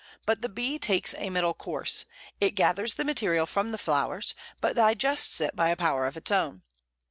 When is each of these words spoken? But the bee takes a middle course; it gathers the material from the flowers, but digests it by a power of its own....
But 0.25 0.41
the 0.41 0.49
bee 0.49 0.79
takes 0.79 1.13
a 1.13 1.29
middle 1.29 1.53
course; 1.53 2.07
it 2.39 2.55
gathers 2.55 2.95
the 2.95 3.05
material 3.05 3.45
from 3.45 3.69
the 3.71 3.77
flowers, 3.77 4.33
but 4.59 4.73
digests 4.75 5.39
it 5.39 5.55
by 5.55 5.69
a 5.69 5.75
power 5.75 6.07
of 6.07 6.17
its 6.17 6.31
own.... 6.31 6.63